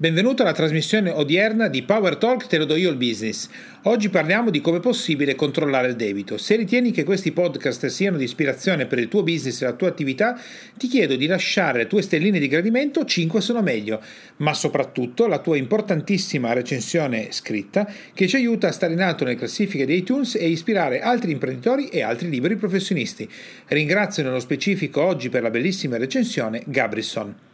Benvenuto 0.00 0.40
alla 0.40 0.54
trasmissione 0.54 1.10
odierna 1.10 1.68
di 1.68 1.82
Power 1.82 2.16
Talk 2.16 2.46
Te 2.46 2.56
lo 2.56 2.64
do 2.64 2.74
io 2.74 2.88
il 2.88 2.96
business. 2.96 3.50
Oggi 3.82 4.08
parliamo 4.08 4.48
di 4.48 4.62
come 4.62 4.78
è 4.78 4.80
possibile 4.80 5.34
controllare 5.34 5.88
il 5.88 5.94
debito. 5.94 6.38
Se 6.38 6.56
ritieni 6.56 6.90
che 6.90 7.04
questi 7.04 7.32
podcast 7.32 7.84
siano 7.88 8.16
di 8.16 8.24
ispirazione 8.24 8.86
per 8.86 8.98
il 8.98 9.08
tuo 9.08 9.22
business 9.22 9.60
e 9.60 9.66
la 9.66 9.74
tua 9.74 9.88
attività, 9.88 10.40
ti 10.78 10.88
chiedo 10.88 11.16
di 11.16 11.26
lasciare 11.26 11.80
le 11.80 11.86
tue 11.86 12.00
stelline 12.00 12.38
di 12.38 12.48
gradimento, 12.48 13.04
5 13.04 13.42
sono 13.42 13.60
meglio, 13.60 14.00
ma 14.36 14.54
soprattutto 14.54 15.26
la 15.26 15.38
tua 15.38 15.58
importantissima 15.58 16.54
recensione 16.54 17.26
scritta 17.30 17.86
che 18.14 18.26
ci 18.26 18.36
aiuta 18.36 18.68
a 18.68 18.72
stare 18.72 18.94
in 18.94 19.02
alto 19.02 19.24
nelle 19.24 19.36
classifiche 19.36 19.84
di 19.84 19.96
iTunes 19.96 20.34
e 20.34 20.48
ispirare 20.48 21.02
altri 21.02 21.32
imprenditori 21.32 21.88
e 21.88 22.00
altri 22.00 22.30
liberi 22.30 22.56
professionisti. 22.56 23.28
Ringrazio 23.66 24.22
nello 24.22 24.40
specifico 24.40 25.02
oggi 25.02 25.28
per 25.28 25.42
la 25.42 25.50
bellissima 25.50 25.98
recensione 25.98 26.62
Gabrison. 26.64 27.49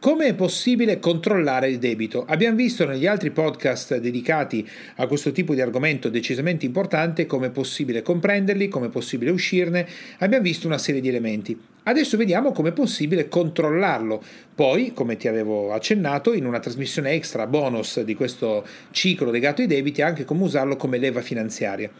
Come 0.00 0.28
è 0.28 0.34
possibile 0.34 0.98
controllare 0.98 1.68
il 1.68 1.78
debito? 1.78 2.24
Abbiamo 2.26 2.56
visto 2.56 2.86
negli 2.86 3.06
altri 3.06 3.32
podcast 3.32 3.98
dedicati 3.98 4.66
a 4.96 5.06
questo 5.06 5.30
tipo 5.30 5.52
di 5.52 5.60
argomento 5.60 6.08
decisamente 6.08 6.64
importante 6.64 7.26
come 7.26 7.48
è 7.48 7.50
possibile 7.50 8.00
comprenderli, 8.00 8.68
come 8.68 8.86
è 8.86 8.88
possibile 8.88 9.30
uscirne, 9.30 9.86
abbiamo 10.20 10.42
visto 10.42 10.66
una 10.66 10.78
serie 10.78 11.02
di 11.02 11.08
elementi. 11.08 11.54
Adesso 11.82 12.16
vediamo 12.16 12.52
come 12.52 12.70
è 12.70 12.72
possibile 12.72 13.28
controllarlo. 13.28 14.22
Poi, 14.54 14.94
come 14.94 15.18
ti 15.18 15.28
avevo 15.28 15.70
accennato, 15.74 16.32
in 16.32 16.46
una 16.46 16.60
trasmissione 16.60 17.10
extra 17.10 17.46
bonus 17.46 18.00
di 18.00 18.14
questo 18.14 18.66
ciclo 18.92 19.30
legato 19.30 19.60
ai 19.60 19.66
debiti, 19.66 20.00
anche 20.00 20.24
come 20.24 20.44
usarlo 20.44 20.76
come 20.76 20.96
leva 20.96 21.20
finanziaria. 21.20 21.90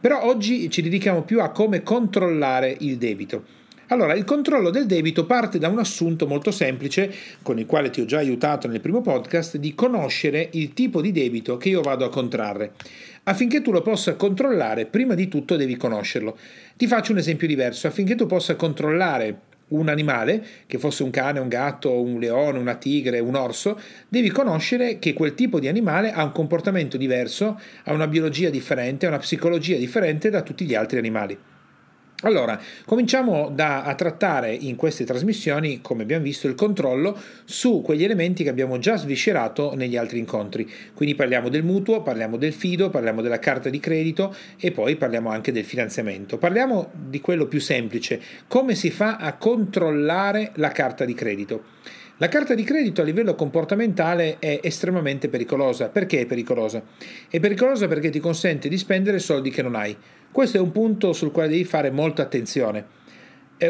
Però 0.00 0.24
oggi 0.24 0.70
ci 0.70 0.80
dedichiamo 0.80 1.24
più 1.24 1.42
a 1.42 1.50
come 1.50 1.82
controllare 1.82 2.74
il 2.80 2.96
debito. 2.96 3.59
Allora, 3.90 4.14
il 4.14 4.22
controllo 4.22 4.70
del 4.70 4.86
debito 4.86 5.26
parte 5.26 5.58
da 5.58 5.66
un 5.66 5.80
assunto 5.80 6.28
molto 6.28 6.52
semplice, 6.52 7.12
con 7.42 7.58
il 7.58 7.66
quale 7.66 7.90
ti 7.90 8.00
ho 8.00 8.04
già 8.04 8.18
aiutato 8.18 8.68
nel 8.68 8.80
primo 8.80 9.00
podcast, 9.00 9.56
di 9.56 9.74
conoscere 9.74 10.48
il 10.52 10.72
tipo 10.74 11.00
di 11.00 11.10
debito 11.10 11.56
che 11.56 11.70
io 11.70 11.80
vado 11.80 12.04
a 12.04 12.08
contrarre. 12.08 12.74
Affinché 13.24 13.62
tu 13.62 13.72
lo 13.72 13.82
possa 13.82 14.14
controllare, 14.14 14.86
prima 14.86 15.14
di 15.14 15.26
tutto 15.26 15.56
devi 15.56 15.76
conoscerlo. 15.76 16.38
Ti 16.76 16.86
faccio 16.86 17.10
un 17.10 17.18
esempio 17.18 17.48
diverso. 17.48 17.88
Affinché 17.88 18.14
tu 18.14 18.26
possa 18.26 18.54
controllare 18.54 19.40
un 19.70 19.88
animale, 19.88 20.44
che 20.68 20.78
fosse 20.78 21.02
un 21.02 21.10
cane, 21.10 21.40
un 21.40 21.48
gatto, 21.48 22.00
un 22.00 22.20
leone, 22.20 22.60
una 22.60 22.76
tigre, 22.76 23.18
un 23.18 23.34
orso, 23.34 23.76
devi 24.08 24.30
conoscere 24.30 25.00
che 25.00 25.14
quel 25.14 25.34
tipo 25.34 25.58
di 25.58 25.66
animale 25.66 26.12
ha 26.12 26.22
un 26.22 26.30
comportamento 26.30 26.96
diverso, 26.96 27.60
ha 27.82 27.92
una 27.92 28.06
biologia 28.06 28.50
differente, 28.50 29.06
ha 29.06 29.08
una 29.08 29.18
psicologia 29.18 29.76
differente 29.76 30.30
da 30.30 30.42
tutti 30.42 30.64
gli 30.64 30.76
altri 30.76 30.98
animali. 30.98 31.38
Allora, 32.22 32.60
cominciamo 32.84 33.48
da, 33.50 33.82
a 33.82 33.94
trattare 33.94 34.52
in 34.52 34.76
queste 34.76 35.04
trasmissioni, 35.04 35.80
come 35.80 36.02
abbiamo 36.02 36.24
visto, 36.24 36.48
il 36.48 36.54
controllo 36.54 37.18
su 37.44 37.80
quegli 37.82 38.04
elementi 38.04 38.42
che 38.42 38.50
abbiamo 38.50 38.78
già 38.78 38.96
sviscerato 38.96 39.74
negli 39.74 39.96
altri 39.96 40.18
incontri. 40.18 40.70
Quindi 40.92 41.14
parliamo 41.14 41.48
del 41.48 41.62
mutuo, 41.62 42.02
parliamo 42.02 42.36
del 42.36 42.52
fido, 42.52 42.90
parliamo 42.90 43.22
della 43.22 43.38
carta 43.38 43.70
di 43.70 43.80
credito 43.80 44.34
e 44.58 44.70
poi 44.70 44.96
parliamo 44.96 45.30
anche 45.30 45.50
del 45.50 45.64
finanziamento. 45.64 46.36
Parliamo 46.36 46.90
di 46.92 47.20
quello 47.20 47.46
più 47.46 47.60
semplice, 47.60 48.20
come 48.46 48.74
si 48.74 48.90
fa 48.90 49.16
a 49.16 49.36
controllare 49.36 50.52
la 50.56 50.70
carta 50.72 51.06
di 51.06 51.14
credito. 51.14 51.62
La 52.20 52.28
carta 52.28 52.52
di 52.52 52.64
credito 52.64 53.00
a 53.00 53.04
livello 53.04 53.34
comportamentale 53.34 54.36
è 54.40 54.60
estremamente 54.62 55.30
pericolosa. 55.30 55.88
Perché 55.88 56.20
è 56.20 56.26
pericolosa? 56.26 56.82
È 57.30 57.40
pericolosa 57.40 57.88
perché 57.88 58.10
ti 58.10 58.20
consente 58.20 58.68
di 58.68 58.76
spendere 58.76 59.18
soldi 59.18 59.48
che 59.48 59.62
non 59.62 59.74
hai. 59.74 59.96
Questo 60.30 60.58
è 60.58 60.60
un 60.60 60.70
punto 60.70 61.14
sul 61.14 61.30
quale 61.30 61.48
devi 61.48 61.64
fare 61.64 61.90
molta 61.90 62.20
attenzione. 62.20 62.84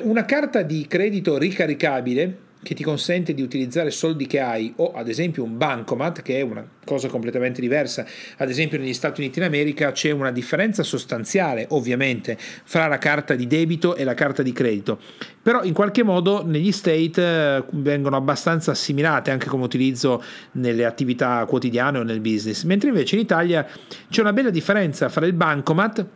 Una 0.03 0.25
carta 0.25 0.62
di 0.62 0.84
credito 0.88 1.38
ricaricabile 1.38 2.38
che 2.62 2.75
ti 2.75 2.82
consente 2.82 3.32
di 3.32 3.43
utilizzare 3.43 3.91
soldi 3.91 4.26
che 4.26 4.41
hai 4.41 4.72
o 4.76 4.93
ad 4.93 5.09
esempio 5.09 5.43
un 5.43 5.56
bancomat 5.56 6.21
che 6.21 6.38
è 6.38 6.43
una 6.43 6.66
cosa 6.84 7.09
completamente 7.09 7.60
diversa. 7.60 8.04
Ad 8.37 8.50
esempio 8.50 8.78
negli 8.78 8.93
Stati 8.93 9.21
Uniti 9.21 9.41
d'America 9.41 9.93
c'è 9.93 10.10
una 10.10 10.31
differenza 10.31 10.82
sostanziale 10.82 11.66
ovviamente 11.70 12.37
fra 12.38 12.87
la 12.87 12.99
carta 12.99 13.34
di 13.34 13.47
debito 13.47 13.97
e 13.97 14.04
la 14.04 14.15
carta 14.15 14.43
di 14.43 14.53
credito. 14.53 14.99
Però 15.43 15.62
in 15.62 15.72
qualche 15.72 16.03
modo 16.03 16.44
negli 16.44 16.72
state 16.72 17.22
eh, 17.22 17.65
vengono 17.70 18.16
abbastanza 18.16 18.72
assimilate 18.72 19.31
anche 19.31 19.49
come 19.49 19.65
utilizzo 19.65 20.22
nelle 20.53 20.84
attività 20.84 21.44
quotidiane 21.47 21.99
o 21.99 22.03
nel 22.03 22.20
business. 22.20 22.65
Mentre 22.65 22.88
invece 22.88 23.15
in 23.15 23.22
Italia 23.22 23.66
c'è 24.10 24.20
una 24.20 24.34
bella 24.34 24.50
differenza 24.50 25.09
fra 25.09 25.25
il 25.25 25.32
bancomat 25.32 26.06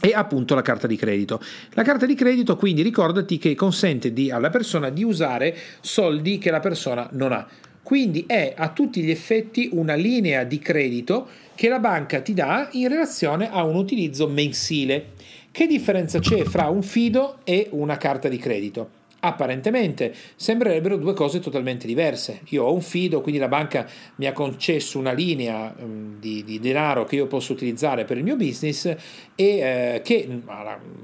e 0.00 0.12
appunto 0.14 0.54
la 0.54 0.62
carta 0.62 0.86
di 0.86 0.96
credito. 0.96 1.40
La 1.70 1.82
carta 1.82 2.06
di 2.06 2.14
credito 2.14 2.56
quindi 2.56 2.82
ricordati 2.82 3.38
che 3.38 3.54
consente 3.54 4.12
di, 4.12 4.30
alla 4.30 4.50
persona 4.50 4.90
di 4.90 5.02
usare 5.02 5.56
soldi 5.80 6.38
che 6.38 6.50
la 6.50 6.60
persona 6.60 7.08
non 7.12 7.32
ha. 7.32 7.46
Quindi 7.82 8.24
è 8.26 8.52
a 8.56 8.68
tutti 8.68 9.02
gli 9.02 9.10
effetti 9.10 9.70
una 9.72 9.94
linea 9.94 10.44
di 10.44 10.58
credito 10.58 11.28
che 11.54 11.68
la 11.68 11.78
banca 11.78 12.20
ti 12.20 12.34
dà 12.34 12.68
in 12.72 12.88
relazione 12.88 13.50
a 13.50 13.64
un 13.64 13.76
utilizzo 13.76 14.28
mensile. 14.28 15.12
Che 15.50 15.66
differenza 15.66 16.18
c'è 16.18 16.44
fra 16.44 16.68
un 16.68 16.82
fido 16.82 17.38
e 17.44 17.68
una 17.70 17.96
carta 17.96 18.28
di 18.28 18.36
credito? 18.36 18.97
Apparentemente 19.20 20.14
sembrerebbero 20.36 20.96
due 20.96 21.12
cose 21.12 21.40
totalmente 21.40 21.88
diverse. 21.88 22.42
Io 22.50 22.62
ho 22.62 22.72
un 22.72 22.80
fido, 22.80 23.20
quindi 23.20 23.40
la 23.40 23.48
banca 23.48 23.84
mi 24.16 24.26
ha 24.26 24.32
concesso 24.32 24.96
una 24.96 25.10
linea 25.10 25.74
um, 25.76 26.20
di, 26.20 26.44
di, 26.44 26.60
denaro 26.60 27.04
che 27.04 27.16
io 27.16 27.26
posso 27.26 27.52
utilizzare 27.52 28.04
per 28.04 28.16
il 28.16 28.22
mio 28.22 28.36
business 28.36 28.86
e 28.86 28.96
eh, 29.34 30.00
che 30.04 30.28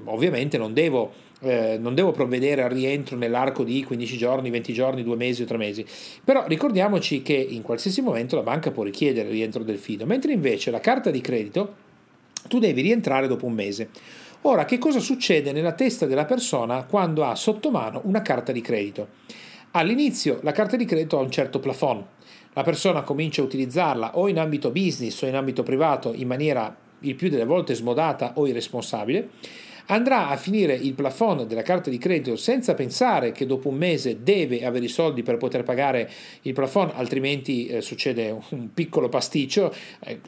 ovviamente 0.05 0.57
non 0.59 0.73
devo, 0.73 1.13
eh, 1.41 1.77
non 1.81 1.97
devo 1.97 2.13
provvedere 2.13 2.63
al 2.63 2.71
rientro 2.71 3.17
nell'arco 3.17 3.65
di 3.65 3.83
15 3.83 4.17
giorni, 4.17 4.49
20 4.49 4.73
giorni, 4.73 5.03
2 5.03 5.17
mesi 5.17 5.43
o 5.43 5.47
3 5.47 5.57
mesi. 5.57 5.85
Però 6.23 6.45
ricordiamoci 6.47 7.21
che 7.21 7.35
in 7.35 7.63
qualsiasi 7.63 8.01
momento 8.01 8.37
la 8.37 8.43
banca 8.43 8.71
può 8.71 8.85
richiedere 8.85 9.27
il 9.27 9.35
rientro 9.35 9.65
del 9.65 9.79
fido, 9.79 10.07
mentre 10.07 10.33
invece 10.33 10.71
la 10.71 10.81
carta 10.81 11.11
di 11.11 11.21
credito 11.21 11.75
tu 12.47 12.61
devi 12.61 12.81
rientrare 12.81 13.27
dopo 13.27 13.47
un 13.47 13.55
mese. 13.55 13.89
Ora, 14.47 14.67
che 14.67 14.77
cosa 14.77 15.01
succede 15.01 15.53
nella 15.53 15.73
testa 15.73 16.05
della 16.05 16.27
persona 16.27 16.85
quando 16.85 17.25
ha 17.25 17.35
sotto 17.35 17.71
mano 17.71 18.03
una 18.05 18.21
carta 18.21 18.53
di 18.53 18.61
credito? 18.61 19.09
All'inizio 19.71 20.41
la 20.43 20.53
carta 20.53 20.77
di 20.77 20.85
credito 20.85 21.19
ha 21.19 21.23
un 21.23 21.31
certo 21.31 21.61
plafond. 21.61 22.05
La 22.53 22.63
persona 22.63 23.01
comincia 23.01 23.41
a 23.41 23.47
utilizzarla 23.47 24.19
o 24.19 24.29
in 24.29 24.39
ambito 24.39 24.71
business 24.71 25.23
o 25.23 25.27
in 25.27 25.35
ambito 25.35 25.63
privato 25.63 26.13
in 26.13 26.27
maniera 26.27 26.77
il 27.01 27.15
più 27.15 27.31
delle 27.31 27.47
volte 27.47 27.73
smodata 27.73 28.33
o 28.35 28.47
irresponsabile 28.47 29.31
andrà 29.87 30.29
a 30.29 30.37
finire 30.37 30.75
il 30.75 30.95
plafond 30.95 31.47
della 31.47 31.63
carta 31.63 31.91
di 31.91 31.99
credito 31.99 32.37
senza 32.37 32.75
pensare 32.75 33.33
che 33.33 33.47
dopo 33.47 33.69
un 33.69 33.77
mese 33.77 34.23
deve 34.23 34.65
avere 34.65 34.87
i 34.87 34.89
soldi 34.89 35.23
per 35.23 35.37
poter 35.37 35.63
pagare 35.63 36.11
il 36.43 36.53
plafond, 36.53 36.93
altrimenti 36.95 37.67
eh, 37.67 37.81
succede 37.81 38.37
un 38.51 38.73
piccolo 38.73 39.09
pasticcio. 39.09 39.75
Eh, 40.01 40.21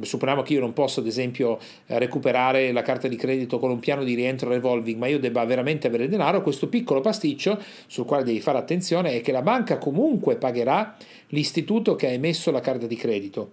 supponiamo 0.00 0.42
che 0.42 0.54
io 0.54 0.60
non 0.60 0.72
possa, 0.72 1.00
ad 1.00 1.06
esempio, 1.06 1.58
recuperare 1.86 2.72
la 2.72 2.82
carta 2.82 3.08
di 3.08 3.16
credito 3.16 3.58
con 3.58 3.70
un 3.70 3.78
piano 3.78 4.04
di 4.04 4.14
rientro 4.14 4.48
revolving, 4.48 4.98
ma 4.98 5.06
io 5.06 5.18
debba 5.18 5.44
veramente 5.44 5.86
avere 5.86 6.08
denaro, 6.08 6.42
questo 6.42 6.68
piccolo 6.68 7.00
pasticcio 7.00 7.60
sul 7.86 8.04
quale 8.04 8.24
devi 8.24 8.40
fare 8.40 8.58
attenzione 8.58 9.12
è 9.12 9.20
che 9.20 9.32
la 9.32 9.42
banca 9.42 9.78
comunque 9.78 10.36
pagherà 10.36 10.96
l'istituto 11.28 11.94
che 11.94 12.06
ha 12.06 12.10
emesso 12.10 12.50
la 12.50 12.60
carta 12.60 12.86
di 12.86 12.96
credito, 12.96 13.52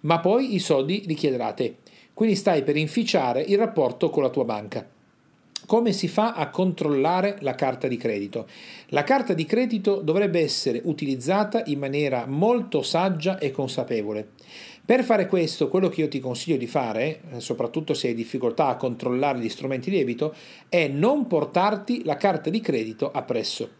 ma 0.00 0.20
poi 0.20 0.54
i 0.54 0.58
soldi 0.58 1.02
li 1.06 1.14
chiederà 1.14 1.46
a 1.46 1.52
te. 1.52 1.76
Quindi 2.14 2.36
stai 2.36 2.62
per 2.62 2.76
inficiare 2.76 3.42
il 3.42 3.58
rapporto 3.58 4.10
con 4.10 4.22
la 4.22 4.30
tua 4.30 4.44
banca. 4.44 4.86
Come 5.64 5.92
si 5.92 6.08
fa 6.08 6.34
a 6.34 6.50
controllare 6.50 7.36
la 7.40 7.54
carta 7.54 7.86
di 7.86 7.96
credito? 7.96 8.46
La 8.88 9.04
carta 9.04 9.32
di 9.32 9.46
credito 9.46 10.00
dovrebbe 10.00 10.40
essere 10.40 10.80
utilizzata 10.84 11.62
in 11.66 11.78
maniera 11.78 12.26
molto 12.26 12.82
saggia 12.82 13.38
e 13.38 13.52
consapevole. 13.52 14.30
Per 14.84 15.04
fare 15.04 15.26
questo, 15.26 15.68
quello 15.68 15.88
che 15.88 16.00
io 16.00 16.08
ti 16.08 16.18
consiglio 16.18 16.56
di 16.56 16.66
fare, 16.66 17.20
eh, 17.30 17.40
soprattutto 17.40 17.94
se 17.94 18.08
hai 18.08 18.14
difficoltà 18.14 18.66
a 18.66 18.76
controllare 18.76 19.38
gli 19.38 19.48
strumenti 19.48 19.88
di 19.88 19.98
debito, 19.98 20.34
è 20.68 20.88
non 20.88 21.28
portarti 21.28 22.04
la 22.04 22.16
carta 22.16 22.50
di 22.50 22.60
credito 22.60 23.10
appresso. 23.10 23.70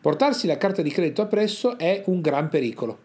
Portarsi 0.00 0.46
la 0.46 0.56
carta 0.56 0.82
di 0.82 0.90
credito 0.90 1.22
appresso 1.22 1.76
è 1.76 2.04
un 2.06 2.20
gran 2.20 2.48
pericolo 2.48 2.98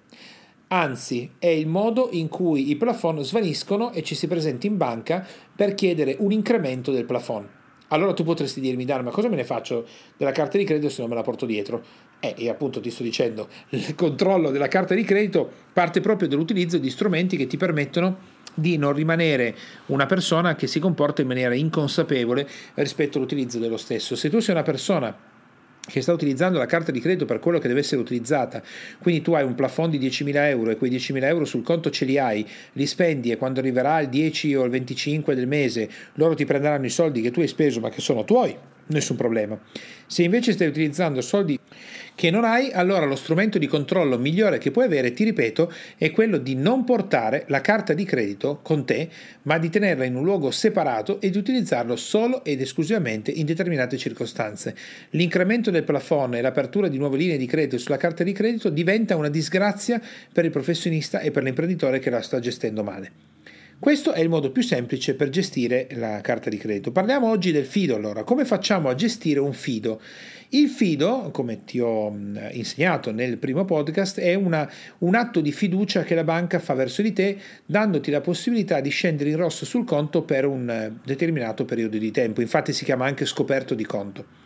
anzi 0.70 1.32
è 1.40 1.48
il 1.48 1.68
modo 1.68 2.10
in 2.12 2.28
cui 2.28 2.70
i 2.70 2.76
plafond 2.76 3.22
svaniscono 3.22 3.92
e 3.92 4.04
ci 4.04 4.16
si 4.16 4.28
presenta 4.28 4.68
in 4.68 4.78
banca 4.78 5.26
per 5.56 5.76
chiedere 5.76 6.16
un 6.20 6.32
incremento 6.32 6.92
del 6.92 7.06
plafond. 7.06 7.48
Allora 7.90 8.14
tu 8.14 8.24
potresti 8.24 8.60
dirmi, 8.60 8.86
Dan, 8.86 9.04
ma 9.04 9.12
cosa 9.12 9.30
me 9.30 9.36
ne 9.36 9.44
faccio 9.44 9.88
della 10.16 10.32
carta 10.32 10.58
di 10.58 10.64
credito 10.64 10.90
se 10.90 11.02
non 11.02 11.10
me 11.10 11.16
la 11.16 11.24
porto 11.24 11.46
dietro? 11.46 11.84
Eh, 12.20 12.36
e 12.38 12.50
appunto 12.50 12.80
ti 12.80 12.92
sto 12.92 13.02
dicendo, 13.02 13.48
il 13.70 13.96
controllo 13.96 14.52
della 14.52 14.68
carta 14.68 14.94
di 14.94 15.04
credito 15.04 15.50
parte 15.74 16.02
proprio 16.02 16.28
dall'utilizzo 16.28 16.78
di 16.78 16.90
strumenti 16.90 17.36
che 17.36 17.48
ti 17.48 17.58
permettono 17.58 18.38
di 18.54 18.78
non 18.78 18.94
rimanere 18.94 19.56
una 19.88 20.06
persona 20.06 20.56
che 20.56 20.68
si 20.68 20.80
comporta 20.80 21.22
in 21.22 21.28
maniera 21.28 21.56
inconsapevole 21.56 22.48
rispetto 22.76 23.18
all'utilizzo 23.18 23.58
dello 23.58 23.78
stesso. 23.78 24.16
Se 24.16 24.30
tu 24.30 24.40
sei 24.40 24.54
una 24.54 24.64
persona 24.64 25.16
che 25.90 26.02
sta 26.02 26.14
utilizzando 26.14 26.58
la 26.58 26.66
carta 26.66 26.92
di 26.92 27.00
credito 27.00 27.26
per 27.26 27.40
quello 27.40 27.60
che 27.60 27.68
deve 27.68 27.82
essere 27.82 28.00
utilizzata, 28.00 28.62
quindi 29.00 29.22
tu 29.22 29.34
hai 29.34 29.44
un 29.44 29.56
plafond 29.56 29.96
di 29.96 30.08
10.000 30.08 30.36
euro 30.48 30.70
e 30.72 30.78
quei 30.78 30.92
10.000 30.92 31.24
euro 31.24 31.46
sul 31.46 31.64
conto 31.64 31.90
ce 31.90 32.06
li 32.06 32.18
hai, 32.18 32.46
li 32.74 32.86
spendi 32.86 33.32
e 33.32 33.38
quando 33.38 33.60
arriverà 33.60 34.00
il 34.00 34.10
10 34.10 34.56
o 34.56 34.64
il 34.64 34.70
25 34.70 35.36
del 35.36 35.48
mese 35.48 35.90
loro 36.14 36.36
ti 36.36 36.46
prenderanno 36.46 36.86
i 36.86 36.90
soldi 36.90 37.22
che 37.22 37.32
tu 37.32 37.42
hai 37.42 37.48
speso 37.48 37.80
ma 37.80 37.90
che 37.90 38.02
sono 38.02 38.24
tuoi, 38.24 38.56
nessun 38.90 39.16
problema. 39.16 39.60
Se 40.06 40.24
invece 40.24 40.54
stai 40.54 40.68
utilizzando 40.68 41.22
soldi 41.22 41.60
che 42.16 42.32
non 42.32 42.44
hai, 42.44 42.72
allora 42.72 43.06
lo 43.06 43.16
strumento 43.16 43.58
di 43.58 43.68
controllo 43.68 44.18
migliore 44.18 44.58
che 44.58 44.72
puoi 44.72 44.86
avere, 44.86 45.14
ti 45.14 45.24
ripeto, 45.24 45.72
è 45.98 46.12
quello 46.12 46.38
di 46.38 46.56
non 46.56 46.84
portare 46.84 47.46
la 47.48 47.62
carta 47.62 47.94
di 47.94 48.04
credito 48.04 48.60
con 48.62 48.86
te, 48.86 49.08
ma 49.44 49.58
di 49.58 49.70
tenerla 49.70 50.04
in 50.04 50.16
un 50.16 50.24
luogo 50.24 50.52
separato 50.52 51.22
e 51.22 51.30
di 51.30 51.38
utilizzarlo 51.38 51.96
solo 51.96 52.44
ed 52.44 52.60
esclusivamente 52.60 53.32
in 53.32 53.46
determinate 53.46 53.98
circostanze. 53.98 54.76
L'incremento 55.12 55.72
del 55.72 55.84
plafond 55.84 56.34
e 56.34 56.42
l'apertura 56.42 56.88
di 56.88 56.98
nuove 56.98 57.18
linee 57.18 57.38
di 57.38 57.46
credito 57.46 57.78
sulla 57.78 57.98
carta 57.98 58.24
di 58.24 58.34
credito 58.34 58.70
diventa 58.70 59.16
una 59.16 59.30
disgrazia 59.30 60.02
per 60.34 60.46
il 60.46 60.52
professionista 60.52 61.20
e 61.20 61.32
per 61.32 61.44
l'imprenditore 61.44 62.00
che 62.00 62.10
la 62.10 62.22
sta 62.22 62.40
gestendo 62.40 62.84
male. 62.84 63.29
Questo 63.80 64.12
è 64.12 64.20
il 64.20 64.28
modo 64.28 64.52
più 64.52 64.62
semplice 64.62 65.16
per 65.16 65.30
gestire 65.30 65.88
la 65.94 66.20
carta 66.20 66.50
di 66.50 66.58
credito. 66.58 66.92
Parliamo 66.92 67.30
oggi 67.30 67.54
del 67.54 67.66
fido 67.66 67.96
allora. 67.96 68.26
Come 68.26 68.44
facciamo 68.44 68.90
a 68.90 68.94
gestire 68.94 69.40
un 69.40 69.54
fido? 69.54 70.02
Il 70.50 70.68
fido, 70.68 71.30
come 71.32 71.64
ti 71.64 71.80
ho 71.80 72.14
insegnato 72.52 73.14
nel 73.14 73.38
primo 73.38 73.64
podcast, 73.64 74.20
è 74.20 74.34
una, 74.34 74.70
un 74.98 75.16
atto 75.16 75.40
di 75.40 75.54
fiducia 75.54 76.04
che 76.04 76.14
la 76.14 76.26
banca 76.26 76.60
fa 76.60 76.74
verso 76.74 77.02
di 77.02 77.14
te, 77.14 77.38
dandoti 77.66 78.12
la 78.12 78.20
possibilità 78.20 78.82
di 78.82 78.90
scendere 78.90 79.30
in 79.30 79.38
rosso 79.38 79.64
sul 79.64 79.86
conto 79.86 80.24
per 80.24 80.46
un 80.46 80.70
eh, 80.70 81.00
determinato 81.06 81.64
periodo 81.64 81.98
di 81.98 82.12
tempo. 82.12 82.42
Infatti 82.42 82.74
si 82.74 82.84
chiama 82.84 83.06
anche 83.06 83.26
scoperto 83.26 83.76
di 83.76 83.86
conto. 83.86 84.39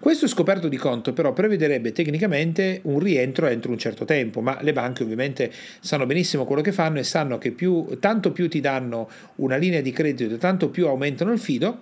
Questo 0.00 0.28
scoperto 0.28 0.68
di 0.68 0.76
conto 0.76 1.12
però 1.12 1.32
prevederebbe 1.32 1.90
tecnicamente 1.90 2.80
un 2.84 3.00
rientro 3.00 3.46
entro 3.46 3.72
un 3.72 3.78
certo 3.78 4.04
tempo, 4.04 4.40
ma 4.40 4.58
le 4.62 4.72
banche 4.72 5.02
ovviamente 5.02 5.50
sanno 5.80 6.06
benissimo 6.06 6.44
quello 6.44 6.62
che 6.62 6.70
fanno 6.70 6.98
e 7.00 7.02
sanno 7.02 7.36
che 7.36 7.50
più, 7.50 7.98
tanto 7.98 8.30
più 8.30 8.48
ti 8.48 8.60
danno 8.60 9.10
una 9.36 9.56
linea 9.56 9.80
di 9.80 9.90
credito, 9.90 10.36
tanto 10.36 10.70
più 10.70 10.86
aumentano 10.86 11.32
il 11.32 11.40
fido 11.40 11.80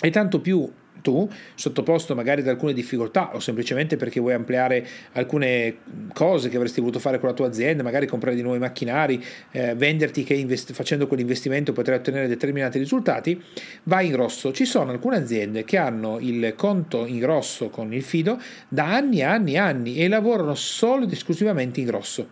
e 0.00 0.10
tanto 0.10 0.40
più 0.40 0.68
tu, 1.02 1.28
sottoposto 1.54 2.14
magari 2.14 2.40
ad 2.40 2.48
alcune 2.48 2.72
difficoltà 2.72 3.34
o 3.34 3.40
semplicemente 3.40 3.96
perché 3.96 4.20
vuoi 4.20 4.34
ampliare 4.34 4.86
alcune 5.12 5.76
cose 6.12 6.48
che 6.48 6.56
avresti 6.56 6.80
voluto 6.80 6.98
fare 6.98 7.18
con 7.18 7.28
la 7.28 7.34
tua 7.34 7.46
azienda, 7.46 7.82
magari 7.82 8.06
comprare 8.06 8.36
di 8.36 8.42
nuovi 8.42 8.58
macchinari, 8.58 9.22
eh, 9.52 9.74
venderti 9.74 10.24
che 10.24 10.34
invest- 10.34 10.72
facendo 10.72 11.06
quell'investimento 11.06 11.72
potrai 11.72 11.98
ottenere 11.98 12.28
determinati 12.28 12.78
risultati, 12.78 13.40
vai 13.84 14.08
in 14.08 14.16
rosso. 14.16 14.52
Ci 14.52 14.64
sono 14.64 14.90
alcune 14.90 15.16
aziende 15.16 15.64
che 15.64 15.76
hanno 15.76 16.18
il 16.20 16.54
conto 16.56 17.06
in 17.06 17.24
rosso 17.24 17.68
con 17.68 17.92
il 17.92 18.02
fido 18.02 18.40
da 18.68 18.94
anni 18.94 19.18
e 19.18 19.24
anni 19.24 19.52
e 19.54 19.58
anni 19.58 19.96
e 19.96 20.08
lavorano 20.08 20.54
solo 20.54 21.04
ed 21.04 21.12
esclusivamente 21.12 21.80
in 21.80 21.90
rosso. 21.90 22.28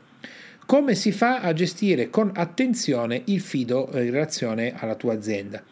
Come 0.67 0.95
si 0.95 1.13
fa 1.13 1.41
a 1.41 1.53
gestire 1.53 2.09
con 2.09 2.31
attenzione 2.35 3.23
il 3.27 3.41
fido 3.41 3.91
in 3.93 4.11
relazione 4.11 4.73
alla 4.75 4.95
tua 4.95 5.13
azienda? 5.13 5.63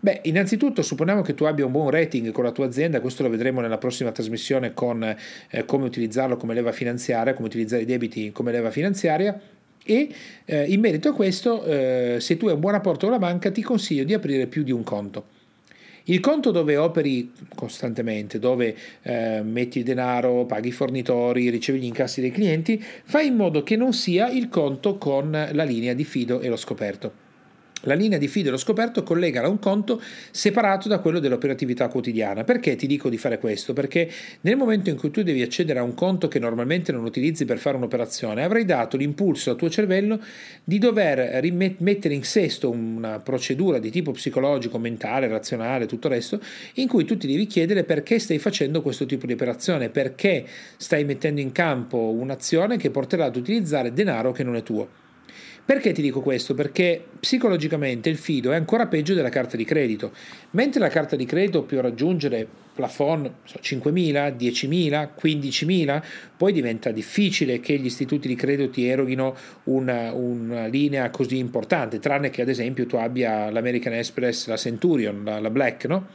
Beh, 0.00 0.20
innanzitutto 0.24 0.80
supponiamo 0.82 1.22
che 1.22 1.34
tu 1.34 1.42
abbia 1.42 1.66
un 1.66 1.72
buon 1.72 1.90
rating 1.90 2.30
con 2.30 2.44
la 2.44 2.52
tua 2.52 2.66
azienda, 2.66 3.00
questo 3.00 3.24
lo 3.24 3.30
vedremo 3.30 3.60
nella 3.60 3.78
prossima 3.78 4.12
trasmissione 4.12 4.72
con 4.72 5.02
eh, 5.02 5.64
come 5.64 5.86
utilizzarlo 5.86 6.36
come 6.36 6.54
leva 6.54 6.70
finanziaria, 6.70 7.34
come 7.34 7.48
utilizzare 7.48 7.82
i 7.82 7.84
debiti 7.84 8.30
come 8.30 8.52
leva 8.52 8.70
finanziaria. 8.70 9.40
E 9.84 10.08
eh, 10.44 10.64
in 10.66 10.78
merito 10.78 11.08
a 11.08 11.14
questo, 11.14 11.64
eh, 11.64 12.16
se 12.20 12.36
tu 12.36 12.46
hai 12.46 12.54
un 12.54 12.60
buon 12.60 12.74
rapporto 12.74 13.06
con 13.06 13.10
la 13.10 13.18
banca, 13.18 13.50
ti 13.50 13.62
consiglio 13.62 14.04
di 14.04 14.14
aprire 14.14 14.46
più 14.46 14.62
di 14.62 14.70
un 14.70 14.84
conto. 14.84 15.36
Il 16.04 16.20
conto 16.20 16.52
dove 16.52 16.76
operi 16.76 17.32
costantemente, 17.54 18.38
dove 18.38 18.76
eh, 19.02 19.42
metti 19.42 19.78
il 19.78 19.84
denaro, 19.84 20.44
paghi 20.46 20.68
i 20.68 20.72
fornitori, 20.72 21.50
ricevi 21.50 21.80
gli 21.80 21.84
incassi 21.84 22.20
dei 22.20 22.30
clienti, 22.30 22.80
fai 22.80 23.26
in 23.26 23.34
modo 23.34 23.64
che 23.64 23.74
non 23.74 23.92
sia 23.92 24.28
il 24.28 24.48
conto 24.48 24.96
con 24.96 25.30
la 25.30 25.64
linea 25.64 25.92
di 25.92 26.04
fido 26.04 26.40
e 26.40 26.48
lo 26.48 26.56
scoperto. 26.56 27.26
La 27.82 27.94
linea 27.94 28.18
di 28.18 28.26
fido 28.26 28.48
e 28.48 28.50
lo 28.50 28.56
scoperto 28.56 29.04
collegala 29.04 29.46
a 29.46 29.50
un 29.50 29.60
conto 29.60 30.02
separato 30.32 30.88
da 30.88 30.98
quello 30.98 31.20
dell'operatività 31.20 31.86
quotidiana. 31.86 32.42
Perché 32.42 32.74
ti 32.74 32.88
dico 32.88 33.08
di 33.08 33.18
fare 33.18 33.38
questo? 33.38 33.72
Perché 33.72 34.10
nel 34.40 34.56
momento 34.56 34.90
in 34.90 34.96
cui 34.96 35.12
tu 35.12 35.22
devi 35.22 35.42
accedere 35.42 35.78
a 35.78 35.84
un 35.84 35.94
conto 35.94 36.26
che 36.26 36.40
normalmente 36.40 36.90
non 36.90 37.04
utilizzi 37.04 37.44
per 37.44 37.58
fare 37.58 37.76
un'operazione, 37.76 38.42
avrai 38.42 38.64
dato 38.64 38.96
l'impulso 38.96 39.50
al 39.50 39.56
tuo 39.56 39.70
cervello 39.70 40.20
di 40.64 40.78
dover 40.78 41.40
mettere 41.78 42.14
in 42.14 42.24
sesto 42.24 42.68
una 42.68 43.20
procedura 43.20 43.78
di 43.78 43.90
tipo 43.90 44.10
psicologico, 44.10 44.78
mentale, 44.78 45.28
razionale, 45.28 45.86
tutto 45.86 46.08
il 46.08 46.14
resto, 46.14 46.40
in 46.74 46.88
cui 46.88 47.04
tu 47.04 47.16
ti 47.16 47.28
devi 47.28 47.46
chiedere 47.46 47.84
perché 47.84 48.18
stai 48.18 48.38
facendo 48.38 48.82
questo 48.82 49.06
tipo 49.06 49.24
di 49.24 49.34
operazione, 49.34 49.88
perché 49.88 50.44
stai 50.76 51.04
mettendo 51.04 51.40
in 51.40 51.52
campo 51.52 51.96
un'azione 51.96 52.76
che 52.76 52.90
porterà 52.90 53.26
ad 53.26 53.36
utilizzare 53.36 53.92
denaro 53.92 54.32
che 54.32 54.42
non 54.42 54.56
è 54.56 54.64
tuo. 54.64 55.06
Perché 55.68 55.92
ti 55.92 56.00
dico 56.00 56.22
questo? 56.22 56.54
Perché 56.54 57.04
psicologicamente 57.20 58.08
il 58.08 58.16
fido 58.16 58.52
è 58.52 58.56
ancora 58.56 58.86
peggio 58.86 59.12
della 59.12 59.28
carta 59.28 59.54
di 59.54 59.66
credito. 59.66 60.12
Mentre 60.52 60.80
la 60.80 60.88
carta 60.88 61.14
di 61.14 61.26
credito 61.26 61.64
può 61.64 61.82
raggiungere 61.82 62.48
plafond 62.72 63.30
so, 63.44 63.58
5.000, 63.60 64.34
10.000, 64.34 65.10
15.000, 65.20 66.02
poi 66.38 66.54
diventa 66.54 66.90
difficile 66.90 67.60
che 67.60 67.76
gli 67.76 67.84
istituti 67.84 68.28
di 68.28 68.34
credito 68.34 68.70
ti 68.70 68.88
eroghino 68.88 69.36
una, 69.64 70.10
una, 70.14 70.64
linea 70.68 71.10
così 71.10 71.36
importante, 71.36 71.98
tranne 71.98 72.30
che 72.30 72.40
ad 72.40 72.48
esempio 72.48 72.86
tu 72.86 72.96
abbia 72.96 73.50
l'American 73.50 73.92
Express, 73.92 74.46
la 74.46 74.56
Centurion, 74.56 75.22
la, 75.22 75.38
la 75.38 75.50
Black, 75.50 75.84
no? 75.84 76.06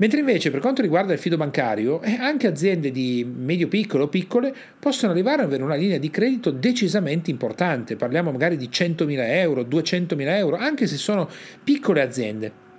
Mentre 0.00 0.20
invece 0.20 0.50
per 0.50 0.60
quanto 0.60 0.80
riguarda 0.80 1.12
il 1.12 1.18
fido 1.18 1.36
bancario, 1.36 2.00
eh, 2.00 2.16
anche 2.18 2.46
aziende 2.46 2.90
di 2.90 3.22
medio-piccolo 3.22 4.04
o 4.04 4.08
piccole 4.08 4.54
possono 4.78 5.12
arrivare 5.12 5.42
ad 5.42 5.48
avere 5.48 5.62
una 5.62 5.74
linea 5.74 5.98
di 5.98 6.08
credito 6.08 6.50
decisamente 6.50 7.30
importante, 7.30 7.96
parliamo 7.96 8.30
magari 8.32 8.56
di 8.56 8.70
100.000 8.72 9.28
euro, 9.36 9.60
200.000 9.60 10.36
euro, 10.36 10.56
anche 10.56 10.86
se 10.86 10.96
sono 10.96 11.28
piccole 11.62 12.00
aziende. 12.00 12.69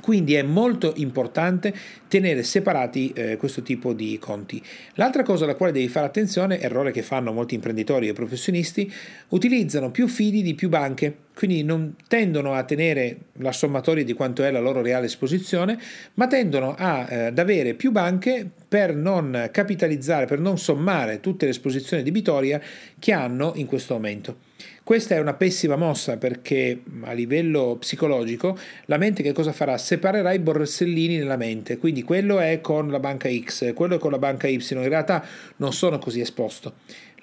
Quindi 0.00 0.34
è 0.34 0.42
molto 0.42 0.92
importante 0.96 1.72
tenere 2.08 2.42
separati 2.42 3.12
eh, 3.14 3.36
questo 3.36 3.62
tipo 3.62 3.92
di 3.92 4.18
conti. 4.20 4.60
L'altra 4.94 5.22
cosa 5.22 5.44
alla 5.44 5.54
quale 5.54 5.72
devi 5.72 5.88
fare 5.88 6.06
attenzione, 6.06 6.60
errore 6.60 6.90
che 6.90 7.02
fanno 7.02 7.32
molti 7.32 7.54
imprenditori 7.54 8.08
e 8.08 8.12
professionisti, 8.12 8.92
utilizzano 9.28 9.90
più 9.92 10.08
fidi 10.08 10.42
di 10.42 10.54
più 10.54 10.68
banche, 10.68 11.16
quindi 11.34 11.62
non 11.62 11.94
tendono 12.08 12.54
a 12.54 12.64
tenere 12.64 13.18
la 13.34 13.52
sommatoria 13.52 14.04
di 14.04 14.12
quanto 14.14 14.42
è 14.42 14.50
la 14.50 14.60
loro 14.60 14.82
reale 14.82 15.06
esposizione, 15.06 15.78
ma 16.14 16.26
tendono 16.26 16.74
a, 16.76 17.06
eh, 17.08 17.26
ad 17.26 17.38
avere 17.38 17.74
più 17.74 17.92
banche 17.92 18.48
per 18.68 18.96
non 18.96 19.48
capitalizzare, 19.52 20.26
per 20.26 20.40
non 20.40 20.58
sommare 20.58 21.20
tutte 21.20 21.44
le 21.44 21.52
esposizioni 21.52 22.02
debitorie 22.02 22.60
che 22.98 23.12
hanno 23.12 23.52
in 23.54 23.66
questo 23.66 23.94
momento. 23.94 24.38
Questa 24.84 25.14
è 25.14 25.18
una 25.18 25.32
pessima 25.32 25.76
mossa 25.76 26.18
perché 26.18 26.82
a 27.04 27.12
livello 27.12 27.78
psicologico 27.80 28.58
la 28.84 28.98
mente 28.98 29.22
che 29.22 29.32
cosa 29.32 29.50
farà? 29.50 29.78
Separerà 29.78 30.34
i 30.34 30.38
borsellini 30.40 31.16
nella 31.16 31.38
mente, 31.38 31.78
quindi 31.78 32.02
quello 32.02 32.38
è 32.38 32.60
con 32.60 32.90
la 32.90 33.00
banca 33.00 33.30
X, 33.30 33.72
quello 33.72 33.94
è 33.94 33.98
con 33.98 34.10
la 34.10 34.18
banca 34.18 34.46
Y, 34.46 34.62
in 34.72 34.88
realtà 34.90 35.24
non 35.56 35.72
sono 35.72 35.96
così 35.96 36.20
esposto. 36.20 36.74